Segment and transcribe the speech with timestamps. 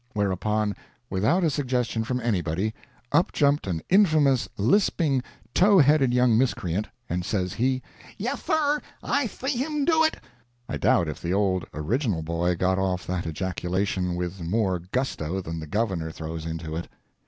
[0.13, 0.75] Whereupon,
[1.11, 2.73] without a suggestion from anybody,
[3.11, 5.21] up jumped an infamous, lisping,
[5.53, 7.83] tow headed young miscreant, and says he,
[8.17, 10.17] "Yeth, thir, I thee him do it!"
[10.67, 15.59] I doubt if the old original boy got off that ejaculation with more gusto than
[15.59, 16.87] the Governor throws into it.